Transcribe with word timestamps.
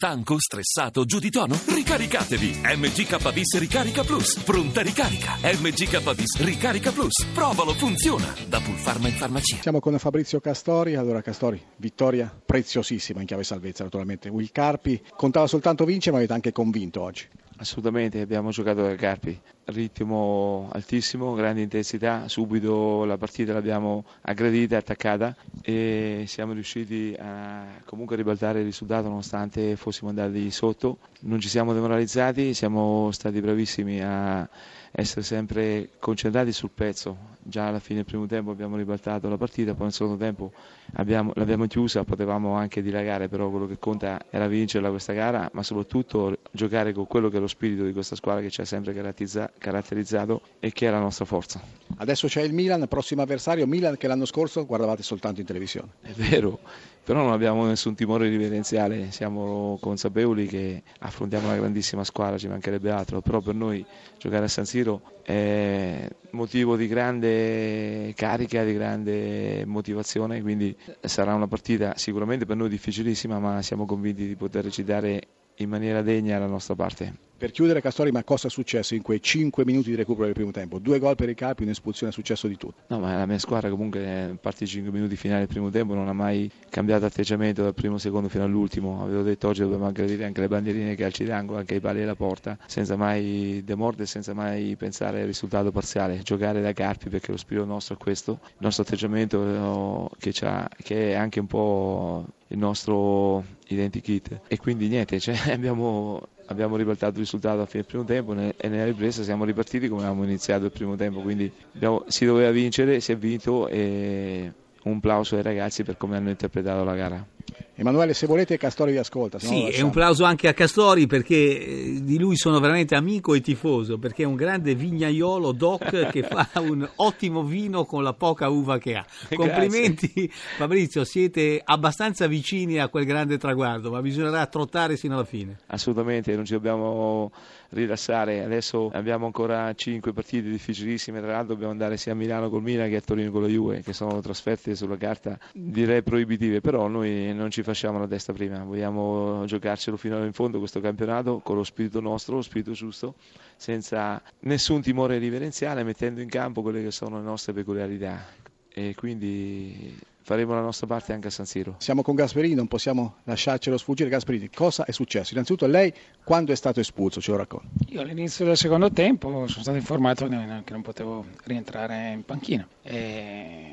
Stanco, 0.00 0.36
stressato, 0.38 1.04
giù 1.04 1.18
di 1.18 1.28
tono? 1.28 1.58
Ricaricatevi! 1.66 2.60
MGKBIS 2.62 3.58
Ricarica 3.58 4.04
Plus. 4.04 4.38
Pronta 4.44 4.80
ricarica. 4.80 5.32
MGKBIS 5.42 6.38
Ricarica 6.38 6.92
Plus. 6.92 7.26
Provalo, 7.34 7.72
funziona. 7.74 8.32
Da 8.46 8.60
Pulfarma 8.60 9.08
in 9.08 9.14
farmacia. 9.14 9.56
Siamo 9.60 9.80
con 9.80 9.98
Fabrizio 9.98 10.38
Castori. 10.38 10.94
Allora, 10.94 11.20
Castori, 11.20 11.60
vittoria 11.78 12.32
preziosissima 12.46 13.18
in 13.22 13.26
chiave 13.26 13.42
salvezza, 13.42 13.82
naturalmente. 13.82 14.28
Will 14.28 14.52
Carpi 14.52 15.02
contava 15.16 15.48
soltanto 15.48 15.84
vincere, 15.84 16.12
ma 16.12 16.18
avete 16.18 16.32
anche 16.32 16.52
convinto 16.52 17.00
oggi. 17.00 17.26
Assolutamente, 17.60 18.20
abbiamo 18.20 18.50
giocato 18.50 18.82
da 18.82 18.94
Carpi, 18.94 19.36
ritmo 19.64 20.68
altissimo, 20.72 21.34
grande 21.34 21.60
intensità, 21.60 22.28
subito 22.28 23.04
la 23.04 23.18
partita 23.18 23.52
l'abbiamo 23.52 24.04
aggredita, 24.20 24.76
attaccata 24.76 25.34
e 25.62 26.22
siamo 26.28 26.52
riusciti 26.52 27.16
a 27.18 27.66
comunque 27.84 28.14
ribaltare 28.14 28.60
il 28.60 28.64
risultato 28.64 29.08
nonostante 29.08 29.74
fossimo 29.74 30.08
andati 30.08 30.48
sotto. 30.52 30.98
Non 31.22 31.40
ci 31.40 31.48
siamo 31.48 31.72
demoralizzati, 31.72 32.54
siamo 32.54 33.10
stati 33.10 33.40
bravissimi 33.40 34.00
a 34.04 34.48
essere 34.92 35.22
sempre 35.22 35.90
concentrati 35.98 36.52
sul 36.52 36.70
pezzo. 36.70 37.16
Già 37.48 37.68
alla 37.68 37.78
fine 37.78 38.00
del 38.00 38.04
primo 38.04 38.26
tempo 38.26 38.50
abbiamo 38.50 38.76
ribaltato 38.76 39.26
la 39.26 39.38
partita, 39.38 39.72
poi 39.72 39.84
nel 39.84 39.92
secondo 39.92 40.18
tempo 40.18 40.52
abbiamo, 40.96 41.32
l'abbiamo 41.34 41.66
chiusa, 41.66 42.04
potevamo 42.04 42.52
anche 42.52 42.82
dilagare, 42.82 43.28
però 43.28 43.48
quello 43.48 43.66
che 43.66 43.78
conta 43.78 44.20
era 44.28 44.46
vincerla 44.46 44.90
questa 44.90 45.14
gara, 45.14 45.48
ma 45.54 45.62
soprattutto 45.62 46.36
giocare 46.50 46.92
con 46.92 47.06
quello 47.06 47.30
che 47.30 47.38
è 47.38 47.40
lo 47.40 47.46
spirito 47.46 47.84
di 47.84 47.94
questa 47.94 48.16
squadra 48.16 48.42
che 48.42 48.50
ci 48.50 48.60
ha 48.60 48.66
sempre 48.66 48.92
caratterizzato 48.92 50.42
e 50.60 50.72
che 50.72 50.88
è 50.88 50.90
la 50.90 50.98
nostra 50.98 51.24
forza. 51.24 51.58
Adesso 51.96 52.26
c'è 52.26 52.42
il 52.42 52.52
Milan, 52.52 52.86
prossimo 52.86 53.22
avversario, 53.22 53.66
Milan 53.66 53.96
che 53.96 54.08
l'anno 54.08 54.26
scorso 54.26 54.66
guardavate 54.66 55.02
soltanto 55.02 55.40
in 55.40 55.46
televisione. 55.46 55.88
È 56.02 56.12
vero, 56.12 56.58
però 57.02 57.22
non 57.22 57.32
abbiamo 57.32 57.64
nessun 57.64 57.94
timore 57.94 58.28
riverenziale, 58.28 59.10
siamo 59.10 59.78
consapevoli 59.80 60.46
che 60.46 60.82
affrontiamo 60.98 61.46
una 61.46 61.56
grandissima 61.56 62.04
squadra, 62.04 62.36
ci 62.36 62.46
mancherebbe 62.46 62.90
altro, 62.90 63.22
però 63.22 63.40
per 63.40 63.54
noi 63.54 63.82
giocare 64.18 64.44
a 64.44 64.48
San 64.48 64.66
Siro 64.66 65.00
è 65.22 66.06
motivo 66.48 66.76
di 66.76 66.86
grande 66.86 68.14
carica, 68.16 68.64
di 68.64 68.72
grande 68.72 69.66
motivazione, 69.66 70.40
quindi 70.40 70.74
sarà 71.02 71.34
una 71.34 71.46
partita 71.46 71.92
sicuramente 71.98 72.46
per 72.46 72.56
noi 72.56 72.70
difficilissima, 72.70 73.38
ma 73.38 73.60
siamo 73.60 73.84
convinti 73.84 74.26
di 74.26 74.34
poter 74.34 74.64
recitare 74.64 75.20
in 75.56 75.68
maniera 75.68 76.00
degna 76.00 76.38
la 76.38 76.46
nostra 76.46 76.74
parte. 76.74 77.27
Per 77.38 77.52
chiudere 77.52 77.80
Castori, 77.80 78.10
ma 78.10 78.24
cosa 78.24 78.48
è 78.48 78.50
successo 78.50 78.96
in 78.96 79.02
quei 79.02 79.22
5 79.22 79.64
minuti 79.64 79.90
di 79.90 79.94
recupero 79.94 80.24
del 80.24 80.34
primo 80.34 80.50
tempo? 80.50 80.80
Due 80.80 80.98
gol 80.98 81.14
per 81.14 81.28
i 81.28 81.36
capi, 81.36 81.62
un'espulsione, 81.62 82.10
è 82.10 82.12
successo 82.12 82.48
di 82.48 82.56
tutto. 82.56 82.82
No, 82.88 82.98
ma 82.98 83.16
la 83.16 83.26
mia 83.26 83.38
squadra 83.38 83.70
comunque, 83.70 84.24
a 84.24 84.36
parte 84.40 84.64
i 84.64 84.66
5 84.66 84.90
minuti 84.90 85.14
finali 85.14 85.38
del 85.38 85.46
primo 85.46 85.70
tempo, 85.70 85.94
non 85.94 86.08
ha 86.08 86.12
mai 86.12 86.50
cambiato 86.68 87.04
atteggiamento 87.04 87.62
dal 87.62 87.74
primo 87.74 87.96
secondo 87.96 88.28
fino 88.28 88.42
all'ultimo. 88.42 89.04
Avevo 89.04 89.22
detto 89.22 89.46
oggi 89.46 89.60
dobbiamo 89.60 89.86
aggredire 89.86 90.24
anche 90.24 90.40
le 90.40 90.48
bandierine, 90.48 90.90
i 90.90 90.96
calci 90.96 91.22
d'angolo, 91.22 91.60
anche 91.60 91.76
i 91.76 91.80
pali 91.80 92.00
della 92.00 92.16
porta, 92.16 92.58
senza 92.66 92.96
mai 92.96 93.62
demordere, 93.64 94.06
senza 94.06 94.34
mai 94.34 94.74
pensare 94.74 95.20
al 95.20 95.26
risultato 95.26 95.70
parziale. 95.70 96.22
Giocare 96.24 96.60
da 96.60 96.72
carpi 96.72 97.08
perché 97.08 97.30
lo 97.30 97.36
spirito 97.36 97.64
nostro 97.64 97.94
è 97.94 97.98
questo, 97.98 98.40
il 98.42 98.56
nostro 98.58 98.82
atteggiamento 98.82 100.10
che, 100.18 100.32
che 100.32 101.12
è 101.12 101.14
anche 101.14 101.38
un 101.38 101.46
po' 101.46 102.26
il 102.48 102.58
nostro 102.58 103.44
identikit. 103.68 104.40
E 104.48 104.56
quindi 104.56 104.88
niente, 104.88 105.20
cioè, 105.20 105.36
abbiamo 105.54 106.20
abbiamo 106.48 106.76
ribaltato 106.76 107.12
il 107.12 107.18
risultato 107.20 107.60
a 107.60 107.66
fine 107.66 107.84
primo 107.84 108.04
tempo 108.04 108.34
e 108.34 108.68
nella 108.68 108.84
ripresa 108.84 109.22
siamo 109.22 109.44
ripartiti 109.44 109.88
come 109.88 110.02
avevamo 110.02 110.24
iniziato 110.24 110.66
il 110.66 110.72
primo 110.72 110.96
tempo, 110.96 111.20
quindi 111.20 111.50
abbiamo, 111.74 112.04
si 112.08 112.24
doveva 112.24 112.50
vincere, 112.50 113.00
si 113.00 113.12
è 113.12 113.16
vinto 113.16 113.68
e 113.68 114.52
un 114.84 115.00
plauso 115.00 115.36
ai 115.36 115.42
ragazzi 115.42 115.82
per 115.84 115.96
come 115.96 116.16
hanno 116.16 116.30
interpretato 116.30 116.84
la 116.84 116.94
gara. 116.94 117.26
Emanuele, 117.74 118.12
se 118.12 118.26
volete 118.26 118.56
Castori 118.56 118.92
vi 118.92 118.98
ascolta. 118.98 119.38
Sì, 119.38 119.68
e 119.68 119.82
un 119.82 119.90
plauso 119.90 120.24
anche 120.24 120.48
a 120.48 120.52
Castori 120.52 121.06
perché 121.06 121.36
eh, 121.36 121.98
di 122.02 122.18
lui 122.18 122.36
sono 122.36 122.58
veramente 122.58 122.94
amico 122.94 123.34
e 123.34 123.40
tifoso, 123.40 123.98
perché 123.98 124.24
è 124.24 124.26
un 124.26 124.34
grande 124.34 124.74
vignaiolo 124.74 125.52
doc 125.52 126.08
che 126.10 126.22
fa 126.22 126.48
un 126.60 126.88
ottimo 126.96 127.44
vino 127.44 127.84
con 127.84 128.02
la 128.02 128.14
poca 128.14 128.48
uva 128.48 128.78
che 128.78 128.96
ha. 128.96 129.06
Complimenti 129.34 130.10
Grazie. 130.12 130.30
Fabrizio, 130.56 131.04
siete 131.04 131.60
abbastanza 131.62 132.26
vicini 132.26 132.78
a 132.78 132.88
quel 132.88 133.04
grande 133.04 133.38
traguardo, 133.38 133.90
ma 133.90 134.00
bisognerà 134.00 134.44
trottare 134.46 134.96
sino 134.96 135.14
alla 135.14 135.24
fine. 135.24 135.58
Assolutamente, 135.66 136.34
non 136.34 136.44
ci 136.44 136.52
dobbiamo 136.52 137.30
rilassare. 137.70 138.42
Adesso 138.42 138.90
abbiamo 138.92 139.26
ancora 139.26 139.72
5 139.74 140.12
partite 140.12 140.48
difficilissime, 140.48 141.20
tra 141.20 141.32
l'altro 141.32 141.52
dobbiamo 141.52 141.72
andare 141.72 141.96
sia 141.96 142.12
a 142.12 142.14
Milano 142.14 142.48
col 142.48 142.62
Milan 142.62 142.88
che 142.88 142.96
a 142.96 143.00
Torino 143.00 143.30
con 143.30 143.42
la 143.42 143.48
Juve, 143.48 143.82
che 143.82 143.92
sono 143.92 144.20
trasferte 144.20 144.74
sulla 144.74 144.96
carta 144.96 145.38
direi 145.52 146.02
proibitive, 146.02 146.60
però 146.60 146.86
noi 146.88 147.32
non 147.38 147.50
ci 147.50 147.62
facciamo 147.62 147.98
la 147.98 148.06
testa 148.06 148.32
prima, 148.32 148.62
vogliamo 148.62 149.44
giocarcelo 149.46 149.96
fino 149.96 150.22
in 150.24 150.32
fondo 150.32 150.58
questo 150.58 150.80
campionato 150.80 151.38
con 151.38 151.56
lo 151.56 151.64
spirito 151.64 152.00
nostro, 152.00 152.36
lo 152.36 152.42
spirito 152.42 152.72
giusto, 152.72 153.14
senza 153.56 154.20
nessun 154.40 154.82
timore 154.82 155.18
riverenziale, 155.18 155.82
mettendo 155.84 156.20
in 156.20 156.28
campo 156.28 156.60
quelle 156.60 156.82
che 156.82 156.90
sono 156.90 157.16
le 157.16 157.24
nostre 157.24 157.52
peculiarità 157.52 158.26
e 158.68 158.94
quindi 158.94 159.96
faremo 160.20 160.52
la 160.52 160.60
nostra 160.60 160.86
parte 160.86 161.14
anche 161.14 161.28
a 161.28 161.30
San 161.30 161.46
Siro. 161.46 161.76
Siamo 161.78 162.02
con 162.02 162.14
Gasperini, 162.14 162.54
non 162.54 162.68
possiamo 162.68 163.16
lasciarcelo 163.24 163.78
sfuggire. 163.78 164.10
Gasperini, 164.10 164.50
cosa 164.50 164.84
è 164.84 164.92
successo? 164.92 165.32
Innanzitutto 165.32 165.66
lei 165.66 165.92
quando 166.22 166.52
è 166.52 166.54
stato 166.54 166.80
espulso, 166.80 167.20
ce 167.20 167.30
lo 167.30 167.38
racconta? 167.38 167.68
Io 167.86 168.02
all'inizio 168.02 168.44
del 168.44 168.58
secondo 168.58 168.90
tempo 168.92 169.46
sono 169.46 169.62
stato 169.62 169.78
informato 169.78 170.28
che 170.28 170.72
non 170.72 170.82
potevo 170.82 171.24
rientrare 171.44 172.10
in 172.12 172.24
panchina. 172.24 172.68
E... 172.82 173.72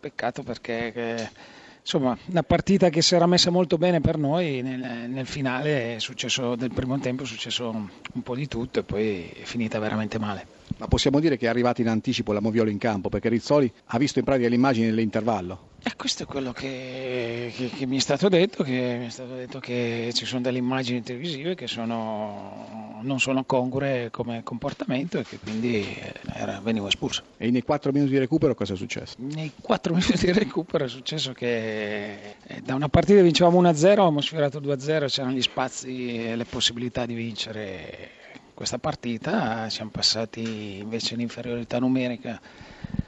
Peccato 0.00 0.42
perché... 0.42 1.62
Insomma, 1.84 2.16
una 2.30 2.42
partita 2.42 2.88
che 2.88 3.02
si 3.02 3.14
era 3.14 3.26
messa 3.26 3.50
molto 3.50 3.76
bene 3.76 4.00
per 4.00 4.16
noi, 4.16 4.62
nel, 4.62 5.06
nel 5.06 5.26
finale 5.26 6.00
successo, 6.00 6.56
del 6.56 6.72
primo 6.72 6.98
tempo 6.98 7.24
è 7.24 7.26
successo 7.26 7.68
un, 7.68 8.22
po' 8.22 8.34
di 8.34 8.48
tutto 8.48 8.80
e 8.80 8.82
poi 8.84 9.28
è 9.28 9.42
finita 9.44 9.78
veramente 9.78 10.18
male. 10.18 10.46
Ma 10.78 10.88
possiamo 10.88 11.20
dire 11.20 11.36
che 11.36 11.44
è 11.44 11.50
arrivata 11.50 11.82
in 11.82 11.88
anticipo 11.88 12.32
la 12.32 12.40
Moviolo 12.40 12.70
in 12.70 12.78
campo, 12.78 13.10
perché 13.10 13.28
Rizzoli 13.28 13.70
ha 13.84 13.98
visto 13.98 14.18
in 14.18 14.24
pratica 14.24 14.48
le 14.48 14.54
immagini 14.54 14.86
nell'intervallo. 14.86 15.72
E 15.82 15.90
eh, 15.90 15.96
questo 15.96 16.22
è 16.22 16.26
quello 16.26 16.52
che, 16.52 17.52
che, 17.54 17.68
che, 17.68 17.84
mi 17.84 17.98
è 17.98 18.00
stato 18.00 18.30
detto, 18.30 18.62
che 18.62 18.96
mi 18.98 19.06
è 19.06 19.10
stato 19.10 19.34
detto 19.34 19.60
che 19.60 20.10
ci 20.14 20.24
sono 20.24 20.40
delle 20.40 20.56
immagini 20.56 21.02
televisive 21.02 21.54
che 21.54 21.66
sono, 21.66 22.83
non 23.04 23.20
sono 23.20 23.44
congrue 23.44 24.08
come 24.10 24.42
comportamento 24.42 25.18
e 25.18 25.24
che 25.24 25.38
quindi 25.38 25.86
era, 26.32 26.60
venivo 26.62 26.88
espulso. 26.88 27.22
E 27.36 27.50
nei 27.50 27.62
4 27.62 27.92
minuti 27.92 28.10
di 28.12 28.18
recupero 28.18 28.54
cosa 28.54 28.74
è 28.74 28.76
successo? 28.76 29.14
Nei 29.18 29.52
4 29.60 29.92
minuti 29.94 30.16
di 30.16 30.32
recupero 30.32 30.84
è 30.84 30.88
successo 30.88 31.32
che 31.32 32.36
eh, 32.46 32.60
da 32.62 32.74
una 32.74 32.88
partita 32.88 33.22
vincevamo 33.22 33.62
1-0, 33.62 33.90
abbiamo 33.90 34.20
sfiorato 34.20 34.60
2-0, 34.60 35.06
c'erano 35.06 35.34
gli 35.34 35.42
spazi 35.42 36.26
e 36.26 36.36
le 36.36 36.44
possibilità 36.44 37.06
di 37.06 37.14
vincere 37.14 38.10
questa 38.54 38.78
partita, 38.78 39.68
siamo 39.68 39.90
passati 39.90 40.78
invece 40.78 41.14
in 41.14 41.20
inferiorità 41.20 41.78
numerica 41.78 42.40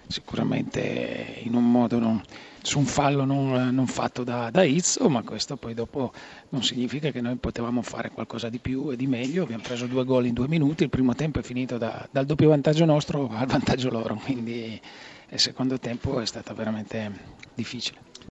sicuramente 0.06 1.40
in 1.42 1.54
un 1.54 1.70
modo 1.70 1.98
non, 1.98 2.22
su 2.62 2.78
un 2.78 2.84
fallo 2.84 3.24
non, 3.24 3.74
non 3.74 3.86
fatto 3.86 4.24
da, 4.24 4.50
da, 4.50 4.62
Izzo, 4.62 5.08
ma 5.08 5.22
questo 5.22 5.56
poi 5.56 5.74
dopo 5.74 6.12
non 6.50 6.62
significa 6.62 7.10
che 7.10 7.20
noi 7.20 7.36
potevamo 7.36 7.82
fare 7.82 8.10
qualcosa 8.10 8.48
di 8.48 8.58
più 8.58 8.90
e 8.90 8.96
di 8.96 9.06
meglio. 9.06 9.44
Abbiamo 9.44 9.62
preso 9.62 9.86
due 9.86 10.04
gol 10.04 10.26
in 10.26 10.34
due 10.34 10.48
minuti, 10.48 10.82
il 10.84 10.90
primo 10.90 11.14
tempo 11.14 11.38
è 11.40 11.42
finito 11.42 11.78
da, 11.78 12.06
dal 12.10 12.26
doppio 12.26 12.48
vantaggio 12.48 12.84
nostro 12.84 13.28
al 13.32 13.46
vantaggio 13.46 13.90
loro, 13.90 14.14
quindi 14.16 14.80
il 15.28 15.40
secondo 15.40 15.78
tempo 15.78 16.20
è 16.20 16.26
stato 16.26 16.54
veramente 16.54 17.12
difficile. 17.54 17.98